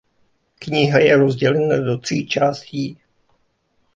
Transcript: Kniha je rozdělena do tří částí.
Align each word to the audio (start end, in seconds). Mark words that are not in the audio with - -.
Kniha 0.59 0.99
je 0.99 1.15
rozdělena 1.17 1.77
do 1.85 1.97
tří 1.97 2.27
částí. 2.27 2.97